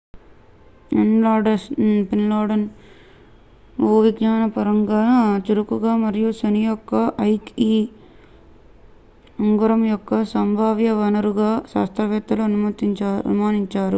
[0.91, 1.65] Enceladus
[3.75, 5.01] భూవిజ్ఞానపరంగా
[5.45, 7.69] చురుకుగా మరియు శని యొక్క ఐక్e
[9.39, 13.21] ఉంగరం యొక్క సంభావ్య వనరుగా శాస్త్రవేత్తలు అనుమానించారు